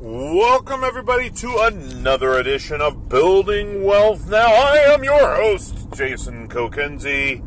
Welcome, 0.00 0.82
everybody, 0.82 1.30
to 1.30 1.58
another 1.60 2.32
edition 2.38 2.80
of 2.80 3.08
Building 3.08 3.84
Wealth 3.84 4.28
Now. 4.28 4.48
I 4.48 4.78
am 4.88 5.04
your 5.04 5.36
host, 5.36 5.86
Jason 5.94 6.48
Kokenzie. 6.48 7.40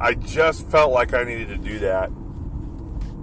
I 0.00 0.14
just 0.14 0.66
felt 0.66 0.92
like 0.92 1.14
I 1.14 1.22
needed 1.22 1.48
to 1.50 1.56
do 1.56 1.78
that. 1.78 2.08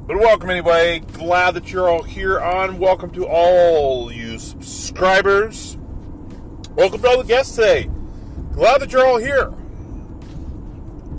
But 0.07 0.17
welcome, 0.19 0.49
anyway. 0.49 0.99
Glad 0.99 1.55
that 1.55 1.69
you're 1.69 1.89
all 1.89 2.01
here 2.01 2.39
on. 2.39 2.79
Welcome 2.79 3.11
to 3.11 3.27
all 3.27 4.09
you 4.09 4.39
subscribers. 4.39 5.77
Welcome 6.75 7.01
to 7.01 7.09
all 7.09 7.17
the 7.17 7.27
guests 7.27 7.55
today. 7.55 7.89
Glad 8.53 8.79
that 8.79 8.93
you're 8.93 9.05
all 9.05 9.17
here. 9.17 9.53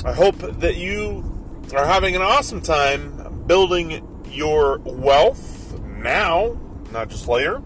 I 0.07 0.15
hope 0.15 0.39
that 0.39 0.77
you 0.77 1.23
are 1.77 1.85
having 1.85 2.17
an 2.17 2.23
awesome 2.23 2.63
time 2.63 3.45
building 3.47 4.25
your 4.31 4.79
wealth 4.79 5.79
now 5.83 6.59
not 6.93 7.09
just 7.09 7.29
layer. 7.29 7.63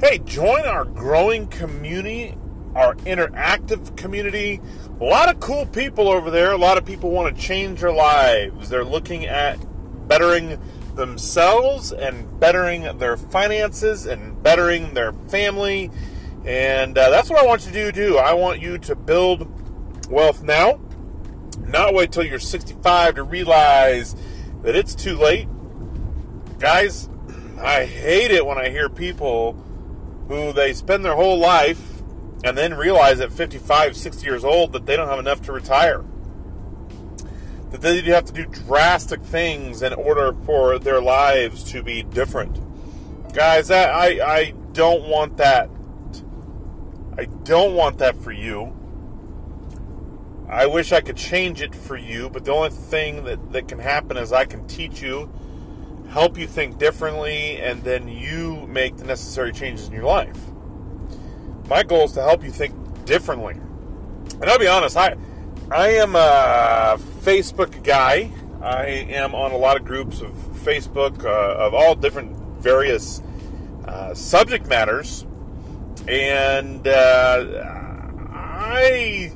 Hey, 0.00 0.18
join 0.18 0.64
our 0.64 0.84
growing 0.84 1.46
community, 1.48 2.36
our 2.74 2.94
interactive 2.96 3.96
community 3.96 4.60
a 5.02 5.04
lot 5.04 5.28
of 5.28 5.40
cool 5.40 5.66
people 5.66 6.08
over 6.08 6.30
there. 6.30 6.52
A 6.52 6.56
lot 6.56 6.78
of 6.78 6.84
people 6.84 7.10
want 7.10 7.34
to 7.34 7.42
change 7.42 7.80
their 7.80 7.92
lives. 7.92 8.68
They're 8.68 8.84
looking 8.84 9.26
at 9.26 9.58
bettering 10.06 10.60
themselves 10.94 11.90
and 11.90 12.38
bettering 12.38 12.98
their 12.98 13.16
finances 13.16 14.06
and 14.06 14.40
bettering 14.44 14.94
their 14.94 15.12
family. 15.12 15.90
And 16.44 16.96
uh, 16.96 17.10
that's 17.10 17.28
what 17.28 17.40
I 17.40 17.44
want 17.44 17.66
you 17.66 17.72
to 17.72 17.90
do, 17.90 18.10
too. 18.10 18.18
I 18.18 18.34
want 18.34 18.60
you 18.60 18.78
to 18.78 18.94
build 18.94 19.48
wealth 20.08 20.44
now, 20.44 20.80
not 21.66 21.94
wait 21.94 22.12
till 22.12 22.24
you're 22.24 22.38
65 22.38 23.16
to 23.16 23.24
realize 23.24 24.14
that 24.62 24.76
it's 24.76 24.94
too 24.94 25.16
late. 25.16 25.48
Guys, 26.60 27.08
I 27.58 27.86
hate 27.86 28.30
it 28.30 28.46
when 28.46 28.56
I 28.56 28.68
hear 28.68 28.88
people 28.88 29.54
who 30.28 30.52
they 30.52 30.74
spend 30.74 31.04
their 31.04 31.16
whole 31.16 31.40
life 31.40 31.91
and 32.44 32.58
then 32.58 32.74
realize 32.74 33.20
at 33.20 33.32
55, 33.32 33.96
60 33.96 34.26
years 34.26 34.44
old 34.44 34.72
that 34.72 34.86
they 34.86 34.96
don't 34.96 35.08
have 35.08 35.18
enough 35.18 35.42
to 35.42 35.52
retire. 35.52 36.04
That 37.70 37.80
they 37.80 38.00
have 38.02 38.24
to 38.26 38.32
do 38.32 38.46
drastic 38.46 39.22
things 39.22 39.82
in 39.82 39.92
order 39.92 40.34
for 40.44 40.78
their 40.78 41.00
lives 41.00 41.64
to 41.72 41.82
be 41.82 42.02
different. 42.02 42.60
Guys, 43.32 43.70
I, 43.70 43.84
I, 43.84 44.36
I 44.36 44.54
don't 44.72 45.08
want 45.08 45.36
that. 45.38 45.70
I 47.16 47.26
don't 47.44 47.74
want 47.74 47.98
that 47.98 48.16
for 48.16 48.32
you. 48.32 48.76
I 50.48 50.66
wish 50.66 50.92
I 50.92 51.00
could 51.00 51.16
change 51.16 51.62
it 51.62 51.74
for 51.74 51.96
you, 51.96 52.28
but 52.28 52.44
the 52.44 52.52
only 52.52 52.70
thing 52.70 53.24
that, 53.24 53.52
that 53.52 53.68
can 53.68 53.78
happen 53.78 54.18
is 54.18 54.32
I 54.32 54.44
can 54.44 54.66
teach 54.66 55.00
you, 55.00 55.32
help 56.10 56.36
you 56.36 56.46
think 56.46 56.78
differently, 56.78 57.56
and 57.58 57.82
then 57.84 58.08
you 58.08 58.66
make 58.66 58.98
the 58.98 59.04
necessary 59.04 59.52
changes 59.52 59.86
in 59.86 59.94
your 59.94 60.04
life 60.04 60.51
my 61.68 61.82
goal 61.82 62.04
is 62.04 62.12
to 62.12 62.22
help 62.22 62.42
you 62.42 62.50
think 62.50 62.74
differently. 63.04 63.54
And 63.54 64.44
I'll 64.44 64.58
be 64.58 64.68
honest, 64.68 64.96
I 64.96 65.16
I 65.70 65.88
am 65.88 66.16
a 66.16 66.98
Facebook 67.22 67.82
guy. 67.82 68.30
I 68.60 68.86
am 68.86 69.34
on 69.34 69.52
a 69.52 69.56
lot 69.56 69.76
of 69.76 69.84
groups 69.84 70.20
of 70.20 70.32
Facebook 70.64 71.24
uh, 71.24 71.56
of 71.66 71.74
all 71.74 71.94
different 71.94 72.36
various 72.60 73.22
uh, 73.86 74.14
subject 74.14 74.68
matters, 74.68 75.26
and 76.06 76.86
uh, 76.86 77.46
I 78.30 79.32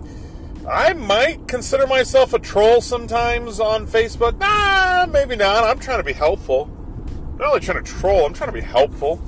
I 0.69 0.93
might 0.93 1.49
consider 1.49 1.87
myself 1.87 2.35
a 2.35 2.39
troll 2.39 2.81
sometimes 2.81 3.61
on 3.61 3.87
Facebook. 3.87 4.39
Nah, 4.39 5.07
maybe 5.07 5.37
not. 5.37 5.65
I'm 5.65 5.79
trying 5.79 5.99
to 5.99 6.05
be 6.05 6.13
helpful. 6.13 6.71
I'm 7.33 7.39
not 7.39 7.49
only 7.49 7.61
trying 7.61 7.83
to 7.83 7.91
troll. 7.91 8.27
I'm 8.27 8.35
trying 8.35 8.49
to 8.49 8.55
be 8.55 8.61
helpful 8.61 9.21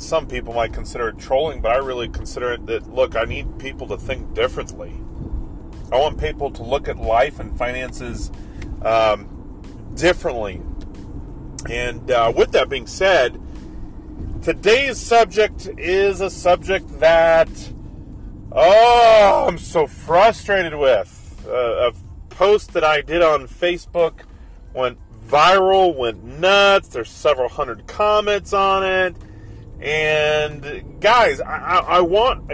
some 0.00 0.26
people 0.26 0.54
might 0.54 0.72
consider 0.72 1.08
it 1.08 1.18
trolling, 1.18 1.60
but 1.60 1.72
I 1.72 1.76
really 1.76 2.08
consider 2.08 2.52
it 2.52 2.66
that 2.66 2.92
look, 2.92 3.16
I 3.16 3.24
need 3.24 3.58
people 3.58 3.86
to 3.88 3.96
think 3.96 4.34
differently. 4.34 4.92
I 5.90 5.98
want 5.98 6.20
people 6.20 6.50
to 6.52 6.62
look 6.62 6.88
at 6.88 6.98
life 6.98 7.40
and 7.40 7.56
finances 7.56 8.30
um, 8.82 9.62
differently. 9.94 10.60
And 11.68 12.10
uh, 12.10 12.32
with 12.34 12.52
that 12.52 12.68
being 12.68 12.86
said, 12.86 13.40
today's 14.42 14.98
subject 14.98 15.68
is 15.78 16.20
a 16.20 16.30
subject 16.30 17.00
that, 17.00 17.48
oh, 18.52 19.46
I'm 19.48 19.58
so 19.58 19.86
frustrated 19.86 20.74
with. 20.74 21.14
Uh, 21.46 21.90
a 21.90 21.92
post 22.28 22.74
that 22.74 22.84
I 22.84 23.00
did 23.00 23.22
on 23.22 23.48
Facebook 23.48 24.20
went 24.74 24.98
viral, 25.26 25.96
went 25.96 26.22
nuts. 26.22 26.88
There's 26.88 27.10
several 27.10 27.48
hundred 27.48 27.86
comments 27.86 28.52
on 28.52 28.84
it 28.84 29.16
and 29.80 31.00
guys, 31.00 31.40
I, 31.40 31.84
I, 31.86 32.00
want, 32.00 32.50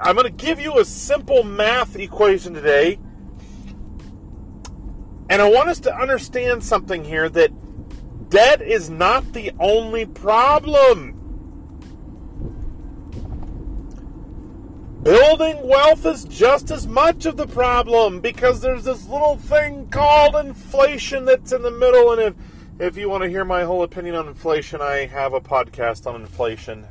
I'm 0.00 0.16
going 0.16 0.26
to 0.26 0.30
give 0.30 0.58
you 0.58 0.78
a 0.78 0.84
simple 0.84 1.44
math 1.44 1.96
equation 1.96 2.52
today. 2.52 2.98
And 5.30 5.40
I 5.40 5.48
want 5.48 5.68
us 5.68 5.80
to 5.80 5.94
understand 5.94 6.64
something 6.64 7.04
here 7.04 7.28
that 7.28 7.50
debt 8.28 8.60
is 8.60 8.90
not 8.90 9.32
the 9.32 9.52
only 9.60 10.04
problem. 10.04 11.20
Building 15.02 15.68
wealth 15.68 16.06
is 16.06 16.24
just 16.24 16.70
as 16.70 16.86
much 16.86 17.26
of 17.26 17.36
the 17.36 17.46
problem 17.46 18.20
because 18.20 18.60
there's 18.60 18.84
this 18.84 19.06
little 19.06 19.36
thing 19.36 19.88
called 19.90 20.34
inflation 20.34 21.26
that's 21.26 21.52
in 21.52 21.62
the 21.62 21.70
middle. 21.70 22.12
And 22.12 22.20
if 22.20 22.34
if 22.78 22.96
you 22.96 23.08
want 23.08 23.22
to 23.22 23.28
hear 23.28 23.44
my 23.44 23.62
whole 23.62 23.82
opinion 23.82 24.16
on 24.16 24.26
inflation, 24.26 24.80
I 24.80 25.06
have 25.06 25.32
a 25.32 25.40
podcast 25.40 26.06
on 26.06 26.20
inflation. 26.20 26.86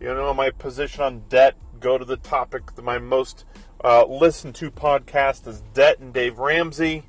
You 0.00 0.14
know 0.14 0.32
my 0.34 0.50
position 0.50 1.02
on 1.02 1.24
debt. 1.28 1.56
Go 1.80 1.98
to 1.98 2.04
the 2.04 2.16
topic. 2.16 2.80
My 2.82 2.98
most 2.98 3.44
uh, 3.82 4.06
listened 4.06 4.54
to 4.56 4.70
podcast 4.70 5.46
is 5.46 5.62
Debt 5.72 5.98
and 5.98 6.12
Dave 6.12 6.38
Ramsey. 6.38 7.04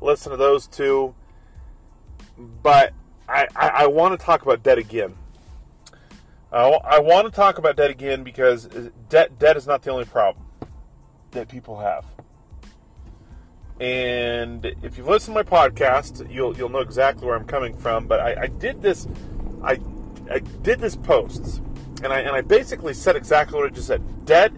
Listen 0.00 0.32
to 0.32 0.36
those 0.36 0.66
two. 0.66 1.14
But 2.36 2.92
I, 3.28 3.46
I, 3.54 3.68
I 3.68 3.86
want 3.86 4.18
to 4.18 4.24
talk 4.24 4.42
about 4.42 4.62
debt 4.62 4.78
again. 4.78 5.14
Uh, 6.52 6.78
I 6.84 7.00
want 7.00 7.26
to 7.26 7.32
talk 7.32 7.58
about 7.58 7.76
debt 7.76 7.90
again 7.90 8.24
because 8.24 8.68
debt 9.08 9.38
debt 9.38 9.56
is 9.56 9.66
not 9.66 9.82
the 9.82 9.90
only 9.90 10.04
problem 10.04 10.44
that 11.32 11.48
people 11.48 11.78
have. 11.78 12.04
And 13.80 14.64
if 14.82 14.96
you've 14.96 15.06
listened 15.06 15.36
to 15.36 15.44
my 15.44 15.66
podcast, 15.66 16.32
you'll 16.32 16.56
you'll 16.56 16.70
know 16.70 16.80
exactly 16.80 17.26
where 17.26 17.36
I'm 17.36 17.44
coming 17.44 17.76
from. 17.76 18.06
But 18.06 18.20
I, 18.20 18.42
I 18.42 18.46
did 18.46 18.80
this, 18.80 19.06
I 19.62 19.78
I 20.30 20.38
did 20.38 20.80
this 20.80 20.96
post, 20.96 21.60
and 22.02 22.12
I 22.12 22.20
and 22.20 22.30
I 22.30 22.40
basically 22.40 22.94
said 22.94 23.16
exactly 23.16 23.58
what 23.58 23.70
I 23.70 23.74
just 23.74 23.86
said. 23.86 24.24
Debt 24.24 24.52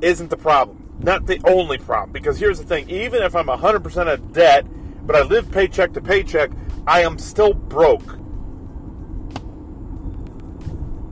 isn't 0.00 0.28
the 0.28 0.36
problem, 0.36 0.98
not 0.98 1.26
the 1.26 1.40
only 1.44 1.78
problem. 1.78 2.10
Because 2.10 2.38
here's 2.38 2.58
the 2.58 2.64
thing: 2.64 2.90
even 2.90 3.22
if 3.22 3.36
I'm 3.36 3.46
100% 3.46 4.12
of 4.12 4.32
debt, 4.32 4.66
but 5.06 5.14
I 5.14 5.22
live 5.22 5.50
paycheck 5.52 5.92
to 5.92 6.00
paycheck, 6.00 6.50
I 6.84 7.02
am 7.02 7.18
still 7.18 7.54
broke. 7.54 8.18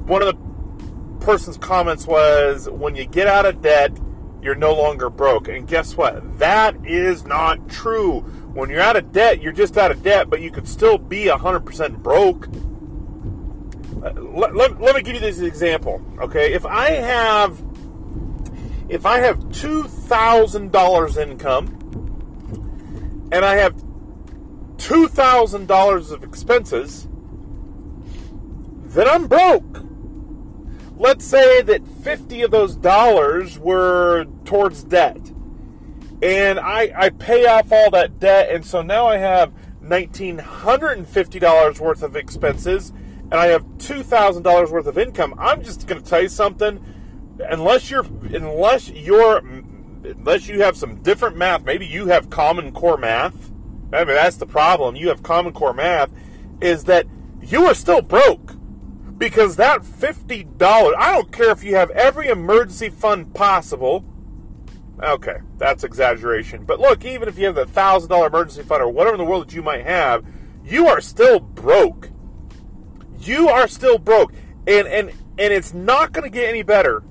One 0.09 0.21
of 0.21 0.35
the 0.35 1.25
person's 1.25 1.59
comments 1.59 2.09
was, 2.09 2.69
"When 2.69 2.97
you 2.97 3.05
get 3.05 3.29
out 3.29 3.47
of 3.47 3.63
debt." 3.63 3.97
You're 4.45 4.55
no 4.55 4.75
longer 4.75 5.09
broke. 5.09 5.49
And 5.49 5.67
guess 5.67 5.97
what? 5.97 6.39
That 6.39 6.77
is 6.85 7.25
not 7.25 7.69
true. 7.69 8.21
When 8.53 8.69
you're 8.69 8.83
out 8.83 8.97
of 8.97 9.11
debt, 9.11 9.41
you're 9.41 9.53
just 9.53 9.79
out 9.79 9.91
of 9.91 10.03
debt, 10.03 10.29
but 10.29 10.43
you 10.43 10.51
could 10.51 10.69
still 10.69 10.99
be 10.99 11.25
100% 11.25 12.03
broke. 12.03 12.47
Uh, 14.05 14.13
let, 14.21 14.55
let, 14.55 14.79
let 14.81 14.95
me 14.95 15.03
give 15.03 15.15
you 15.15 15.21
this 15.21 15.41
example, 15.41 16.03
okay? 16.21 16.53
If 16.53 16.67
I 16.67 16.91
have 16.91 17.65
if 18.87 19.07
I 19.07 19.21
have 19.21 19.39
$2,000 19.39 21.17
income 21.17 21.67
and 23.33 23.45
I 23.45 23.57
have 23.57 23.75
$2,000 24.77 26.11
of 26.13 26.23
expenses, 26.23 27.09
then 28.85 29.09
I'm 29.09 29.27
broke 29.27 29.85
let's 30.97 31.25
say 31.25 31.63
that 31.63 31.87
50 31.87 32.43
of 32.43 32.51
those 32.51 32.77
dollars 32.77 33.59
were 33.59 34.27
towards 34.45 34.85
debt. 34.85 35.33
And 36.23 36.59
I, 36.59 36.93
I 36.97 37.11
pay 37.11 37.47
off 37.47 37.71
all 37.73 37.91
that 37.91 38.19
debt, 38.21 38.51
and 38.51 38.65
so 38.65 38.83
now 38.83 39.07
I 39.07 39.19
have 39.19 39.53
$1,950 39.83 41.81
worth 41.81 42.03
of 42.03 42.17
expenses, 42.17 42.91
and 43.31 43.35
I 43.35 43.47
have 43.47 43.65
$2,000 43.79 44.71
worth 44.71 44.87
of 44.87 44.97
income. 44.97 45.35
I'm 45.39 45.63
just 45.63 45.87
going 45.87 46.03
to 46.03 46.09
tell 46.09 46.23
you 46.23 46.29
something. 46.29 46.85
Unless 47.51 47.91
you're, 47.91 48.07
unless 48.33 48.89
you're 48.89 49.43
unless 50.05 50.49
you 50.49 50.61
have 50.63 50.77
some 50.77 51.03
different 51.03 51.37
math, 51.37 51.65
maybe 51.65 51.87
you 51.87 52.07
have 52.07 52.31
common 52.31 52.73
core 52.73 52.99
math. 52.99 53.51
Maybe 53.91 54.13
that's 54.13 54.37
the 54.37 54.47
problem. 54.47 54.97
You 54.97 55.09
have 55.09 55.23
common 55.23 55.53
core 55.53 55.73
math, 55.73 56.11
is 56.61 56.85
that 56.85 57.07
you 57.43 57.65
are 57.67 57.75
still 57.75 58.03
broke 58.03 58.54
because 59.25 59.57
that 59.57 59.81
$50, 59.81 60.95
I 60.99 61.13
don't 61.13 61.33
care 61.33 61.51
if 61.51 61.65
you 61.65 61.77
have 61.77 61.89
every 61.93 62.29
emergency 62.29 62.91
fund 62.91 63.33
possible. 63.33 64.05
Okay, 65.03 65.39
that's 65.57 65.83
exaggeration. 65.83 66.67
But 66.67 66.79
look, 66.79 67.07
even 67.07 67.27
if 67.27 67.39
you 67.39 67.47
have 67.47 67.55
the 67.55 67.65
$1,000 67.65 68.27
emergency 68.27 68.63
fund 68.63 68.83
or 68.83 68.91
whatever 68.91 69.15
in 69.15 69.19
the 69.19 69.25
world 69.25 69.49
that 69.49 69.55
you 69.55 69.63
might 69.63 69.87
have, 69.87 70.27
you 70.63 70.89
are 70.89 71.01
still 71.01 71.41
broke. 71.41 72.11
You 73.19 73.49
are 73.49 73.67
still 73.67 73.97
broke. 73.97 74.35
And 74.67 74.87
and 74.87 75.09
and 75.39 75.53
it's 75.55 75.73
not 75.73 76.13
going 76.13 76.25
to 76.25 76.31
get 76.31 76.47
any 76.47 76.63
better 76.63 77.03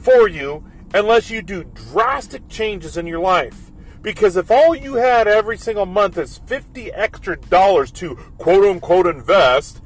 for 0.00 0.28
you 0.28 0.64
unless 0.94 1.28
you 1.28 1.42
do 1.42 1.64
drastic 1.64 2.48
changes 2.48 2.96
in 2.96 3.06
your 3.06 3.20
life. 3.20 3.70
Because 4.00 4.36
if 4.36 4.50
all 4.50 4.74
you 4.74 4.94
had 4.94 5.28
every 5.28 5.58
single 5.58 5.86
month 5.86 6.16
is 6.16 6.38
50 6.38 6.90
extra 6.92 7.36
dollars 7.36 7.90
to 7.92 8.14
quote 8.38 8.64
unquote 8.64 9.06
invest, 9.06 9.82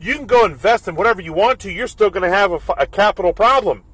you 0.00 0.14
can 0.14 0.26
go 0.26 0.44
invest 0.44 0.88
in 0.88 0.94
whatever 0.94 1.20
you 1.20 1.32
want 1.32 1.60
to, 1.60 1.72
you're 1.72 1.86
still 1.86 2.10
going 2.10 2.22
to 2.22 2.36
have 2.36 2.52
a, 2.52 2.72
a, 2.74 2.86
capital 2.86 3.32
problem. 3.32 3.84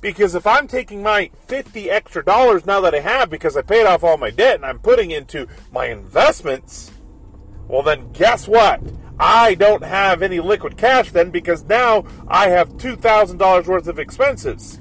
Because 0.00 0.34
if 0.34 0.46
I'm 0.46 0.66
taking 0.66 1.02
my 1.02 1.30
50 1.46 1.90
extra 1.90 2.24
dollars 2.24 2.66
now 2.66 2.80
that 2.80 2.94
I 2.94 3.00
have 3.00 3.30
because 3.30 3.56
I 3.56 3.62
paid 3.62 3.86
off 3.86 4.02
all 4.02 4.16
my 4.16 4.30
debt 4.30 4.56
and 4.56 4.66
I'm 4.66 4.78
putting 4.78 5.10
into 5.10 5.46
my 5.70 5.86
investments, 5.86 6.90
well, 7.68 7.82
then 7.82 8.12
guess 8.12 8.48
what? 8.48 8.80
I 9.18 9.54
don't 9.54 9.84
have 9.84 10.22
any 10.22 10.40
liquid 10.40 10.76
cash 10.76 11.12
then 11.12 11.30
because 11.30 11.64
now 11.64 12.04
I 12.26 12.48
have 12.48 12.70
$2,000 12.70 13.66
worth 13.66 13.86
of 13.86 13.98
expenses 13.98 14.80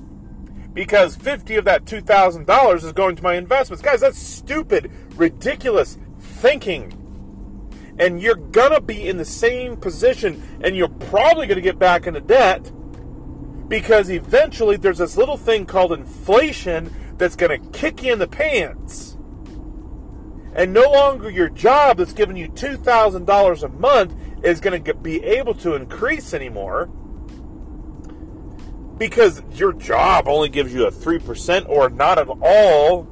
because 0.74 1.16
50 1.16 1.58
of 1.58 1.66
that 1.66 1.86
$2,000 1.86 2.84
is 2.84 2.92
going 2.94 3.16
to 3.16 3.24
my 3.24 3.36
investments. 3.36 3.84
Guys, 3.84 4.02
that's 4.02 4.18
stupid, 4.18 4.92
ridiculous 5.16 5.98
thinking. 6.20 7.01
And 8.02 8.22
you're 8.22 8.36
going 8.36 8.72
to 8.74 8.82
be 8.82 9.08
in 9.08 9.18
the 9.18 9.26
same 9.26 9.78
position 9.78 10.42
and 10.62 10.76
you're 10.76 10.90
probably 10.90 11.48
going 11.48 11.58
to 11.58 11.62
get 11.62 11.80
back 11.80 12.08
into 12.08 12.20
debt 12.20 12.72
because 13.68 14.10
eventually 14.10 14.76
there's 14.76 14.98
this 14.98 15.16
little 15.16 15.38
thing 15.38 15.66
called 15.66 15.94
inflation 15.94 16.94
that's 17.18 17.36
going 17.36 17.62
to 17.62 17.70
kick 17.70 18.04
you 18.04 18.12
in 18.12 18.20
the 18.20 18.28
pants. 18.28 19.18
And 20.54 20.74
no 20.74 20.92
longer 20.92 21.30
your 21.30 21.48
job 21.48 21.98
that's 21.98 22.12
giving 22.12 22.36
you 22.36 22.50
$2,000 22.50 23.64
a 23.64 23.68
month 23.70 24.16
is 24.44 24.60
going 24.60 24.84
to 24.84 24.94
be 24.96 25.24
able 25.24 25.54
to 25.54 25.76
increase 25.76 26.34
anymore 26.34 26.90
because 28.98 29.42
your 29.54 29.74
job 29.74 30.28
only 30.28 30.50
gives 30.50 30.74
you 30.74 30.86
a 30.86 30.92
3% 30.92 31.68
or 31.70 31.90
not 31.90 32.20
at 32.20 32.28
all 32.28 33.08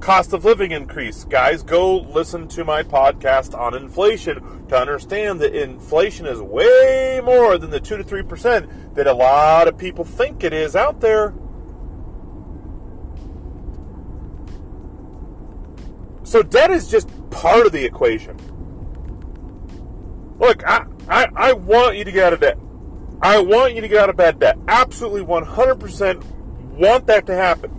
cost 0.00 0.32
of 0.32 0.44
living 0.44 0.72
increase. 0.72 1.24
Guys, 1.24 1.62
go 1.62 1.98
listen 1.98 2.48
to 2.48 2.64
my 2.64 2.82
podcast 2.82 3.58
on 3.58 3.74
inflation 3.74 4.66
to 4.68 4.76
understand 4.76 5.40
that 5.40 5.54
inflation 5.54 6.26
is 6.26 6.40
way 6.40 7.20
more 7.24 7.58
than 7.58 7.70
the 7.70 7.80
2 7.80 7.98
to 7.98 8.04
3% 8.04 8.94
that 8.94 9.06
a 9.06 9.12
lot 9.12 9.68
of 9.68 9.78
people 9.78 10.04
think 10.04 10.44
it 10.44 10.52
is 10.52 10.76
out 10.76 11.00
there. 11.00 11.34
So 16.24 16.42
debt 16.42 16.70
is 16.70 16.88
just 16.88 17.08
part 17.30 17.66
of 17.66 17.72
the 17.72 17.84
equation. 17.84 18.36
Look, 20.38 20.66
I, 20.66 20.84
I, 21.08 21.28
I 21.34 21.52
want 21.52 21.96
you 21.96 22.04
to 22.04 22.12
get 22.12 22.24
out 22.24 22.32
of 22.32 22.40
debt. 22.40 22.58
I 23.22 23.40
want 23.40 23.74
you 23.74 23.80
to 23.80 23.88
get 23.88 23.98
out 23.98 24.10
of 24.10 24.16
bad 24.16 24.38
debt. 24.38 24.58
Absolutely 24.68 25.22
100% 25.24 26.24
want 26.76 27.06
that 27.06 27.26
to 27.26 27.34
happen. 27.34 27.70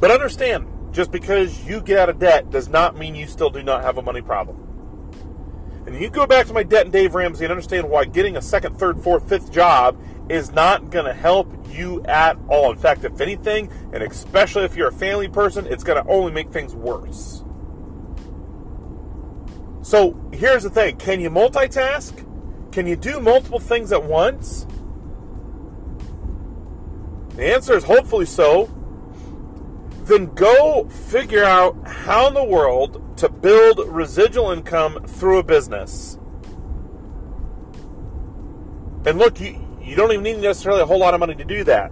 But 0.00 0.10
understand, 0.10 0.66
just 0.92 1.10
because 1.10 1.64
you 1.66 1.80
get 1.80 1.98
out 1.98 2.08
of 2.08 2.18
debt 2.18 2.50
does 2.50 2.68
not 2.68 2.96
mean 2.96 3.14
you 3.14 3.26
still 3.26 3.50
do 3.50 3.62
not 3.62 3.82
have 3.82 3.98
a 3.98 4.02
money 4.02 4.22
problem. 4.22 4.60
And 5.86 6.00
you 6.00 6.08
go 6.08 6.26
back 6.26 6.46
to 6.46 6.52
my 6.52 6.62
debt 6.62 6.84
and 6.84 6.92
Dave 6.92 7.14
Ramsey 7.14 7.44
and 7.44 7.52
understand 7.52 7.88
why 7.90 8.04
getting 8.04 8.36
a 8.36 8.42
second, 8.42 8.78
third, 8.78 9.02
fourth, 9.02 9.28
fifth 9.28 9.52
job 9.52 10.00
is 10.30 10.50
not 10.50 10.90
going 10.90 11.04
to 11.04 11.12
help 11.12 11.52
you 11.68 12.02
at 12.04 12.38
all. 12.48 12.72
In 12.72 12.78
fact, 12.78 13.04
if 13.04 13.20
anything, 13.20 13.70
and 13.92 14.02
especially 14.02 14.64
if 14.64 14.76
you're 14.76 14.88
a 14.88 14.92
family 14.92 15.28
person, 15.28 15.66
it's 15.66 15.84
going 15.84 16.02
to 16.02 16.10
only 16.10 16.32
make 16.32 16.50
things 16.52 16.74
worse. 16.74 17.44
So 19.82 20.18
here's 20.32 20.62
the 20.62 20.70
thing 20.70 20.96
can 20.96 21.20
you 21.20 21.28
multitask? 21.28 22.24
Can 22.72 22.86
you 22.86 22.96
do 22.96 23.20
multiple 23.20 23.60
things 23.60 23.92
at 23.92 24.02
once? 24.02 24.66
The 27.36 27.52
answer 27.52 27.76
is 27.76 27.84
hopefully 27.84 28.26
so. 28.26 28.73
Then 30.04 30.26
go 30.34 30.88
figure 30.88 31.44
out 31.44 31.76
how 31.86 32.28
in 32.28 32.34
the 32.34 32.44
world 32.44 33.16
to 33.18 33.28
build 33.28 33.80
residual 33.88 34.50
income 34.50 35.04
through 35.06 35.38
a 35.38 35.42
business. 35.42 36.18
And 39.06 39.18
look, 39.18 39.40
you, 39.40 39.60
you 39.82 39.96
don't 39.96 40.12
even 40.12 40.22
need 40.22 40.38
necessarily 40.38 40.82
a 40.82 40.86
whole 40.86 40.98
lot 40.98 41.14
of 41.14 41.20
money 41.20 41.34
to 41.34 41.44
do 41.44 41.64
that. 41.64 41.90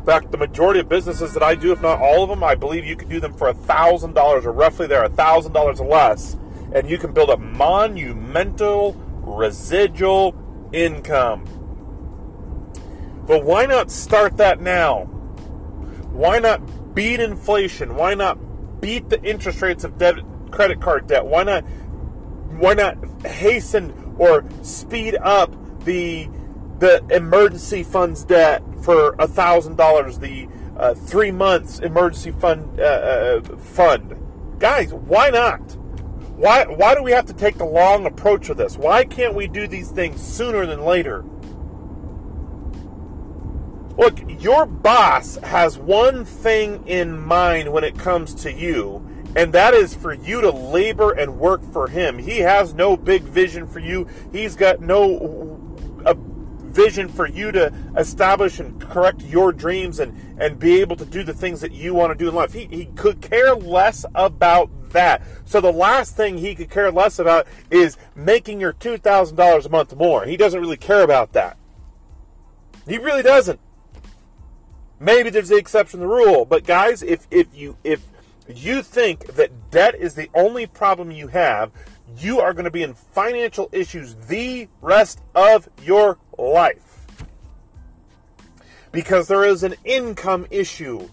In 0.00 0.06
fact, 0.06 0.32
the 0.32 0.38
majority 0.38 0.80
of 0.80 0.88
businesses 0.88 1.34
that 1.34 1.42
I 1.42 1.54
do, 1.54 1.72
if 1.72 1.82
not 1.82 2.00
all 2.00 2.22
of 2.22 2.30
them, 2.30 2.42
I 2.42 2.54
believe 2.54 2.84
you 2.84 2.96
can 2.96 3.08
do 3.08 3.20
them 3.20 3.34
for 3.34 3.52
$1,000 3.52 4.44
or 4.44 4.52
roughly 4.52 4.86
there, 4.86 5.06
$1,000 5.08 5.80
or 5.80 5.86
less. 5.86 6.36
And 6.72 6.88
you 6.88 6.96
can 6.96 7.12
build 7.12 7.30
a 7.30 7.36
monumental 7.36 8.94
residual 9.20 10.34
income. 10.72 11.44
But 13.26 13.44
why 13.44 13.66
not 13.66 13.90
start 13.90 14.36
that 14.38 14.60
now? 14.60 15.19
Why 16.12 16.38
not 16.38 16.94
beat 16.94 17.20
inflation? 17.20 17.94
Why 17.94 18.14
not 18.14 18.80
beat 18.80 19.08
the 19.08 19.22
interest 19.22 19.62
rates 19.62 19.84
of 19.84 19.98
debit 19.98 20.24
credit 20.50 20.80
card 20.80 21.06
debt? 21.06 21.24
Why 21.24 21.44
not 21.44 21.62
why 22.58 22.74
not 22.74 22.96
hasten 23.24 24.14
or 24.18 24.44
speed 24.62 25.16
up 25.16 25.54
the 25.84 26.28
the 26.78 27.04
emergency 27.10 27.82
funds 27.82 28.24
debt 28.24 28.62
for 28.82 29.14
a 29.18 29.28
thousand 29.28 29.76
dollars, 29.76 30.18
the 30.18 30.48
uh, 30.76 30.94
three 30.94 31.30
months 31.30 31.78
emergency 31.80 32.30
fund 32.32 32.80
uh, 32.80 32.82
uh, 32.82 33.56
fund. 33.58 34.16
Guys, 34.58 34.92
why 34.92 35.30
not? 35.30 35.60
Why 36.36 36.64
why 36.64 36.94
do 36.94 37.02
we 37.02 37.12
have 37.12 37.26
to 37.26 37.34
take 37.34 37.58
the 37.58 37.66
long 37.66 38.06
approach 38.06 38.48
of 38.48 38.56
this? 38.56 38.78
Why 38.78 39.04
can't 39.04 39.34
we 39.34 39.46
do 39.46 39.66
these 39.66 39.90
things 39.90 40.22
sooner 40.22 40.64
than 40.64 40.84
later? 40.84 41.24
Look, 44.00 44.18
your 44.40 44.64
boss 44.64 45.36
has 45.42 45.76
one 45.76 46.24
thing 46.24 46.88
in 46.88 47.20
mind 47.20 47.70
when 47.70 47.84
it 47.84 47.98
comes 47.98 48.34
to 48.36 48.50
you, 48.50 49.06
and 49.36 49.52
that 49.52 49.74
is 49.74 49.94
for 49.94 50.14
you 50.14 50.40
to 50.40 50.50
labor 50.50 51.12
and 51.12 51.38
work 51.38 51.62
for 51.70 51.86
him. 51.86 52.16
He 52.16 52.38
has 52.38 52.72
no 52.72 52.96
big 52.96 53.24
vision 53.24 53.66
for 53.66 53.78
you. 53.78 54.08
He's 54.32 54.56
got 54.56 54.80
no 54.80 55.76
a 56.06 56.14
vision 56.14 57.10
for 57.10 57.28
you 57.28 57.52
to 57.52 57.74
establish 57.94 58.58
and 58.58 58.80
correct 58.80 59.20
your 59.20 59.52
dreams 59.52 60.00
and, 60.00 60.16
and 60.40 60.58
be 60.58 60.80
able 60.80 60.96
to 60.96 61.04
do 61.04 61.22
the 61.22 61.34
things 61.34 61.60
that 61.60 61.72
you 61.72 61.92
want 61.92 62.10
to 62.10 62.14
do 62.14 62.30
in 62.30 62.34
life. 62.34 62.54
He, 62.54 62.64
he 62.68 62.86
could 62.86 63.20
care 63.20 63.54
less 63.54 64.06
about 64.14 64.70
that. 64.92 65.20
So 65.44 65.60
the 65.60 65.74
last 65.74 66.16
thing 66.16 66.38
he 66.38 66.54
could 66.54 66.70
care 66.70 66.90
less 66.90 67.18
about 67.18 67.46
is 67.70 67.98
making 68.14 68.60
your 68.60 68.72
$2,000 68.72 69.66
a 69.66 69.68
month 69.68 69.94
more. 69.94 70.24
He 70.24 70.38
doesn't 70.38 70.58
really 70.58 70.78
care 70.78 71.02
about 71.02 71.34
that. 71.34 71.58
He 72.88 72.96
really 72.96 73.22
doesn't. 73.22 73.60
Maybe 75.00 75.30
there's 75.30 75.48
the 75.48 75.56
exception 75.56 76.00
to 76.00 76.06
the 76.06 76.12
rule, 76.12 76.44
but 76.44 76.64
guys, 76.64 77.02
if 77.02 77.26
if 77.30 77.46
you 77.54 77.78
if 77.82 78.06
you 78.46 78.82
think 78.82 79.34
that 79.34 79.70
debt 79.70 79.94
is 79.94 80.14
the 80.14 80.28
only 80.34 80.66
problem 80.66 81.10
you 81.10 81.28
have, 81.28 81.72
you 82.18 82.40
are 82.40 82.52
going 82.52 82.64
to 82.66 82.70
be 82.70 82.82
in 82.82 82.92
financial 82.92 83.70
issues 83.72 84.14
the 84.28 84.68
rest 84.82 85.22
of 85.34 85.68
your 85.82 86.18
life. 86.36 87.06
Because 88.92 89.28
there 89.28 89.44
is 89.44 89.62
an 89.62 89.74
income 89.84 90.46
issue. 90.50 91.08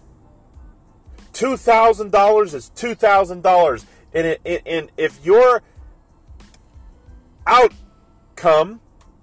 $2,000 1.32 2.54
is 2.54 2.72
$2,000. 2.74 3.84
And, 4.12 4.26
it, 4.26 4.62
and 4.66 4.90
if 4.96 5.24
your 5.24 5.62
outcome, 7.46 8.80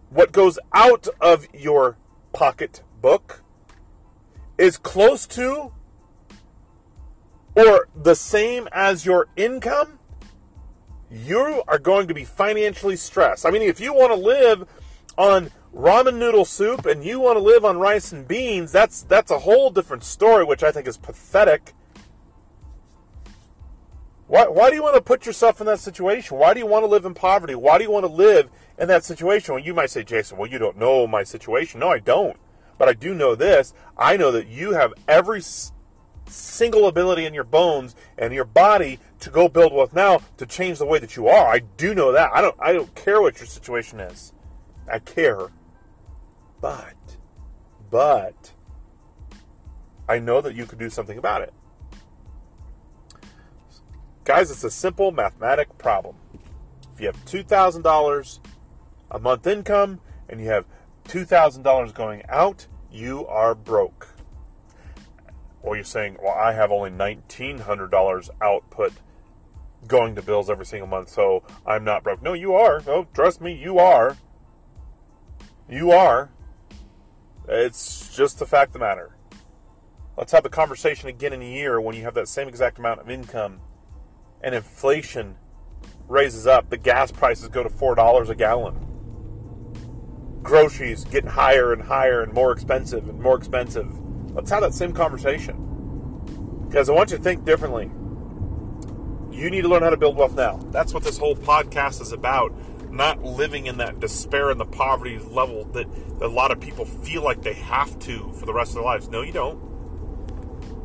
what 0.10 0.32
goes 0.32 0.58
out 0.74 1.08
of 1.20 1.48
your 1.54 1.98
pocketbook, 2.32 3.44
is 4.58 4.78
close 4.78 5.28
to 5.28 5.72
or 7.56 7.88
the 7.96 8.16
same 8.16 8.68
as 8.72 9.06
your 9.06 9.28
income, 9.36 10.00
you 11.10 11.64
are 11.68 11.80
going 11.80 12.08
to 12.08 12.14
be 12.14 12.26
financially 12.26 12.96
stressed. 12.96 13.46
I 13.46 13.52
mean, 13.52 13.62
if 13.62 13.80
you 13.80 13.94
want 13.94 14.12
to 14.12 14.20
live 14.20 14.68
on 15.18 15.52
ramen 15.74 16.18
noodle 16.18 16.46
soup 16.46 16.86
and 16.86 17.04
you 17.04 17.20
want 17.20 17.38
to 17.38 17.44
live 17.44 17.64
on 17.64 17.78
rice 17.78 18.12
and 18.12 18.28
beans, 18.28 18.72
that's 18.72 19.04
that's 19.04 19.32
a 19.32 19.40
whole 19.40 19.70
different 19.70 20.04
story, 20.04 20.44
which 20.44 20.64
I 20.64 20.72
think 20.72 20.88
is 20.88 20.98
pathetic. 20.98 21.74
Why, 24.28 24.48
why 24.48 24.70
do 24.70 24.76
you 24.76 24.82
want 24.82 24.96
to 24.96 25.02
put 25.02 25.26
yourself 25.26 25.62
in 25.62 25.68
that 25.68 25.80
situation? 25.80 26.38
Why 26.38 26.54
do 26.54 26.60
you 26.60 26.66
want 26.66 26.84
to 26.84 26.88
live 26.88 27.06
in 27.06 27.14
poverty? 27.14 27.54
Why 27.54 27.78
do 27.78 27.84
you 27.84 27.92
want 27.92 28.06
to 28.06 28.12
live 28.12 28.50
in 28.78 28.88
that 28.90 29.04
situation, 29.04 29.56
well, 29.56 29.64
you 29.64 29.74
might 29.74 29.90
say, 29.90 30.04
Jason, 30.04 30.38
well, 30.38 30.50
you 30.50 30.58
don't 30.58 30.78
know 30.78 31.08
my 31.08 31.24
situation. 31.24 31.80
No, 31.80 31.90
I 31.90 32.00
don't. 32.00 32.38
But 32.78 32.90
I 32.90 32.94
do 32.94 33.14
know 33.14 33.36
this. 33.36 33.74
I 33.98 34.18
know 34.18 34.32
that 34.32 34.48
you 34.48 34.74
have 34.74 34.94
every 35.08 35.42
single 36.28 36.88
ability 36.88 37.26
in 37.26 37.34
your 37.34 37.44
bones 37.44 37.96
and 38.18 38.34
your 38.34 38.46
body 38.46 39.00
to 39.20 39.30
go 39.30 39.48
build 39.48 39.74
wealth 39.74 39.94
now 39.94 40.22
to 40.38 40.46
change 40.46 40.80
the 40.80 40.86
way 40.86 41.00
that 41.00 41.16
you 41.16 41.28
are. 41.28 41.48
I 41.48 41.60
do 41.60 41.94
know 41.94 42.12
that. 42.12 42.32
I 42.34 42.42
don't 42.42 42.56
I 42.60 42.74
don't 42.74 42.94
care 42.96 43.22
what 43.22 43.40
your 43.40 43.48
situation 43.48 44.00
is. 44.00 44.34
I 44.92 45.00
care. 45.00 45.50
But 46.62 47.18
but 47.90 48.54
I 50.08 50.20
know 50.20 50.42
that 50.42 50.56
you 50.56 50.66
could 50.66 50.80
do 50.80 50.90
something 50.90 51.18
about 51.18 51.42
it. 51.42 51.54
Guys, 54.24 54.50
it's 54.50 54.64
a 54.64 54.72
simple 54.72 55.12
mathematic 55.12 55.78
problem. 55.78 56.16
If 56.94 57.02
you 57.02 57.08
have 57.08 57.26
$2,000 57.26 58.40
a 59.12 59.20
month 59.20 59.48
income 59.48 60.00
and 60.30 60.40
you 60.40 60.48
have 60.48 60.66
$2,000 61.06 61.94
going 61.94 62.24
out, 62.30 62.68
you 62.92 63.26
are 63.28 63.56
broke. 63.56 64.10
Or 65.62 65.76
you're 65.76 65.86
saying, 65.86 66.18
well, 66.22 66.34
I 66.34 66.54
have 66.54 66.72
only 66.72 66.92
$1,900 66.92 68.30
output 68.42 68.94
going 69.88 70.16
to 70.16 70.22
bills 70.22 70.50
every 70.50 70.66
single 70.66 70.88
month, 70.88 71.10
so 71.10 71.44
I'm 71.66 71.84
not 71.84 72.04
broke. 72.04 72.22
No, 72.22 72.34
you 72.34 72.54
are. 72.54 72.82
Oh, 72.88 73.08
trust 73.14 73.42
me, 73.42 73.54
you 73.54 73.80
are. 73.80 74.18
You 75.70 75.92
are. 75.92 76.30
It's 77.48 78.16
just 78.16 78.40
the 78.40 78.46
fact 78.46 78.70
of 78.70 78.74
the 78.74 78.80
matter. 78.80 79.16
Let's 80.18 80.32
have 80.32 80.44
the 80.44 80.50
conversation 80.50 81.10
again 81.10 81.34
in 81.34 81.42
a 81.42 81.52
year 81.52 81.82
when 81.82 81.96
you 81.96 82.04
have 82.04 82.14
that 82.14 82.28
same 82.28 82.48
exact 82.48 82.80
amount 82.80 83.02
of 83.02 83.10
income 83.10 83.60
and 84.42 84.56
inflation 84.56 85.36
raises 86.08 86.48
up, 86.48 86.70
the 86.70 86.78
gas 86.78 87.12
prices 87.12 87.50
go 87.50 87.64
to 87.64 87.70
$4 87.70 88.30
a 88.30 88.36
gallon. 88.36 88.95
Groceries 90.46 91.04
getting 91.06 91.32
higher 91.32 91.74
and 91.74 91.82
higher 91.82 92.22
and 92.22 92.32
more 92.32 92.52
expensive 92.52 93.10
and 93.10 93.20
more 93.20 93.36
expensive. 93.36 93.92
Let's 94.30 94.52
have 94.52 94.62
that 94.62 94.76
same 94.76 94.94
conversation. 94.94 95.58
Because 96.70 96.88
I 96.88 96.94
want 96.94 97.10
you 97.10 97.18
to 97.18 97.24
think 97.24 97.46
differently. 97.46 97.90
You 99.36 99.50
need 99.50 99.64
to 99.64 99.68
learn 99.68 99.82
how 99.82 99.90
to 99.90 99.98
build 99.98 100.16
wealth 100.16 100.36
now. 100.36 100.58
That's 100.70 100.94
what 100.94 101.04
this 101.04 101.18
whole 101.18 101.36
podcast 101.36 102.00
is 102.00 102.12
about. 102.12 102.54
Not 102.92 103.24
living 103.24 103.66
in 103.66 103.78
that 103.78 104.00
despair 104.00 104.52
and 104.52 104.60
the 104.60 104.66
poverty 104.66 105.18
level 105.18 105.66
that, 105.74 105.92
that 106.20 106.26
a 106.26 106.28
lot 106.28 106.52
of 106.52 106.60
people 106.60 106.86
feel 106.86 107.24
like 107.24 107.42
they 107.42 107.54
have 107.54 107.98
to 108.02 108.32
for 108.34 108.46
the 108.46 108.54
rest 108.54 108.70
of 108.70 108.76
their 108.76 108.84
lives. 108.84 109.10
No, 109.10 109.24
you 109.24 109.34
don't 109.34 109.60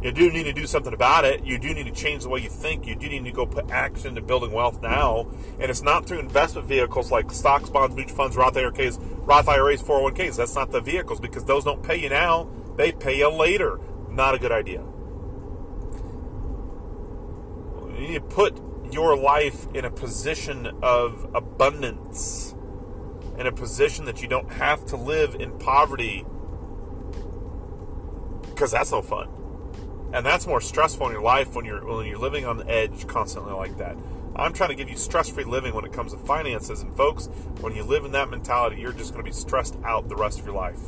you 0.02 0.12
do 0.12 0.30
need 0.30 0.44
to 0.44 0.52
do 0.52 0.66
something 0.66 0.94
about 0.94 1.26
it. 1.26 1.44
You 1.44 1.58
do 1.58 1.74
need 1.74 1.84
to 1.84 1.92
change 1.92 2.22
the 2.22 2.30
way 2.30 2.40
you 2.40 2.48
think. 2.48 2.86
You 2.86 2.94
do 2.94 3.06
need 3.06 3.24
to 3.24 3.32
go 3.32 3.44
put 3.44 3.70
action 3.70 4.14
to 4.14 4.22
building 4.22 4.50
wealth 4.50 4.80
now. 4.80 5.26
And 5.58 5.70
it's 5.70 5.82
not 5.82 6.06
through 6.06 6.20
investment 6.20 6.66
vehicles 6.66 7.10
like 7.10 7.30
stocks, 7.30 7.68
bonds, 7.68 7.94
mutual 7.94 8.16
funds, 8.16 8.36
Roth 8.36 8.56
IRAs, 8.56 8.98
Roth 8.98 9.48
IRAs, 9.48 9.82
401ks. 9.82 10.36
That's 10.36 10.54
not 10.54 10.70
the 10.70 10.80
vehicles 10.80 11.20
because 11.20 11.44
those 11.44 11.64
don't 11.64 11.82
pay 11.82 11.96
you 11.96 12.08
now. 12.08 12.48
They 12.76 12.92
pay 12.92 13.18
you 13.18 13.28
later. 13.28 13.78
Not 14.08 14.34
a 14.34 14.38
good 14.38 14.52
idea. 14.52 14.82
You 17.94 18.08
need 18.08 18.14
to 18.14 18.20
put 18.22 18.58
your 18.90 19.18
life 19.18 19.66
in 19.74 19.84
a 19.84 19.90
position 19.90 20.66
of 20.82 21.30
abundance, 21.34 22.54
in 23.38 23.46
a 23.46 23.52
position 23.52 24.06
that 24.06 24.22
you 24.22 24.28
don't 24.28 24.50
have 24.52 24.86
to 24.86 24.96
live 24.96 25.34
in 25.34 25.58
poverty 25.58 26.24
because 28.42 28.72
that's 28.72 28.90
no 28.90 29.00
fun 29.00 29.28
and 30.12 30.24
that's 30.24 30.46
more 30.46 30.60
stressful 30.60 31.06
in 31.06 31.12
your 31.12 31.22
life 31.22 31.54
when 31.54 31.64
you're 31.64 31.84
when 31.84 32.06
you're 32.06 32.18
living 32.18 32.44
on 32.46 32.56
the 32.58 32.68
edge 32.68 33.06
constantly 33.06 33.52
like 33.52 33.78
that. 33.78 33.96
I'm 34.36 34.52
trying 34.52 34.70
to 34.70 34.76
give 34.76 34.88
you 34.88 34.96
stress-free 34.96 35.44
living 35.44 35.74
when 35.74 35.84
it 35.84 35.92
comes 35.92 36.12
to 36.12 36.18
finances, 36.18 36.82
and 36.82 36.96
folks, 36.96 37.26
when 37.60 37.74
you 37.74 37.82
live 37.82 38.04
in 38.04 38.12
that 38.12 38.30
mentality, 38.30 38.80
you're 38.80 38.92
just 38.92 39.12
going 39.12 39.24
to 39.24 39.28
be 39.28 39.34
stressed 39.34 39.76
out 39.84 40.08
the 40.08 40.16
rest 40.16 40.38
of 40.38 40.46
your 40.46 40.54
life. 40.54 40.78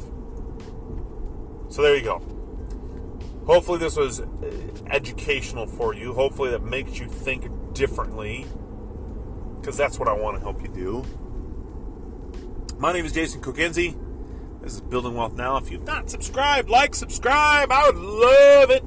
So 1.68 1.82
there 1.82 1.96
you 1.96 2.04
go. 2.04 2.18
Hopefully, 3.46 3.78
this 3.78 3.96
was 3.96 4.20
uh, 4.20 4.26
educational 4.90 5.66
for 5.66 5.92
you. 5.92 6.12
Hopefully, 6.14 6.50
that 6.50 6.62
makes 6.62 6.98
you 7.00 7.08
think 7.08 7.74
differently, 7.74 8.46
because 9.60 9.76
that's 9.76 9.98
what 9.98 10.06
I 10.08 10.12
want 10.12 10.36
to 10.36 10.42
help 10.42 10.62
you 10.62 10.68
do. 10.68 11.04
My 12.78 12.92
name 12.92 13.04
is 13.04 13.12
Jason 13.12 13.40
Kokenzie. 13.40 13.98
This 14.62 14.74
is 14.74 14.80
Building 14.80 15.14
Wealth 15.14 15.34
Now. 15.34 15.56
If 15.56 15.72
you've 15.72 15.84
not 15.84 16.08
subscribed, 16.08 16.70
like, 16.70 16.94
subscribe. 16.94 17.72
I 17.72 17.86
would 17.86 17.96
love 17.96 18.70
it 18.70 18.84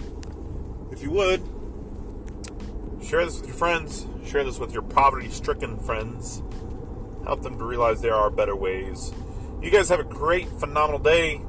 if 0.95 1.03
you 1.03 1.11
would, 1.11 1.41
share 3.03 3.25
this 3.25 3.39
with 3.39 3.47
your 3.47 3.57
friends, 3.57 4.05
share 4.25 4.43
this 4.43 4.59
with 4.59 4.71
your 4.71 4.81
poverty 4.81 5.29
stricken 5.29 5.77
friends, 5.79 6.41
help 7.25 7.41
them 7.41 7.57
to 7.57 7.65
realize 7.65 8.01
there 8.01 8.15
are 8.15 8.29
better 8.29 8.55
ways. 8.55 9.13
You 9.61 9.69
guys 9.71 9.89
have 9.89 9.99
a 9.99 10.05
great, 10.05 10.47
phenomenal 10.59 10.99
day. 10.99 11.41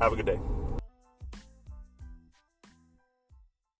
Have 0.00 0.12
a 0.12 0.16
good 0.16 0.26
day. 0.26 0.40